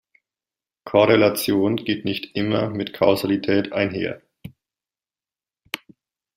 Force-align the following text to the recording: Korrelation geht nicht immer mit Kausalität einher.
Korrelation 0.83 1.75
geht 1.75 2.05
nicht 2.05 2.35
immer 2.35 2.71
mit 2.71 2.91
Kausalität 2.93 3.71
einher. 3.71 4.19